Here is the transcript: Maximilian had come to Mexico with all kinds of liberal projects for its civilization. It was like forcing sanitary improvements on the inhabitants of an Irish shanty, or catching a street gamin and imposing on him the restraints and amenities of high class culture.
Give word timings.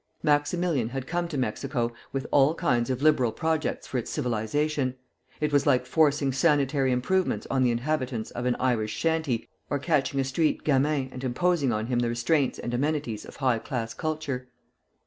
Maximilian 0.23 0.89
had 0.89 1.05
come 1.05 1.27
to 1.27 1.37
Mexico 1.37 1.93
with 2.11 2.25
all 2.31 2.55
kinds 2.55 2.89
of 2.89 3.03
liberal 3.03 3.31
projects 3.31 3.85
for 3.85 3.99
its 3.99 4.09
civilization. 4.09 4.95
It 5.39 5.53
was 5.53 5.67
like 5.67 5.85
forcing 5.85 6.31
sanitary 6.33 6.91
improvements 6.91 7.45
on 7.51 7.61
the 7.63 7.69
inhabitants 7.69 8.31
of 8.31 8.47
an 8.47 8.55
Irish 8.59 8.95
shanty, 8.95 9.47
or 9.69 9.77
catching 9.77 10.19
a 10.19 10.23
street 10.23 10.63
gamin 10.63 11.09
and 11.11 11.23
imposing 11.23 11.71
on 11.71 11.85
him 11.85 11.99
the 11.99 12.09
restraints 12.09 12.57
and 12.57 12.73
amenities 12.73 13.25
of 13.25 13.35
high 13.35 13.59
class 13.59 13.93
culture. 13.93 14.47